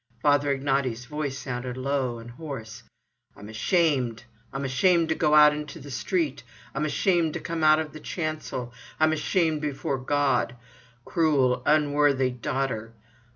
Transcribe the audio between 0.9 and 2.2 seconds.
voice sounded low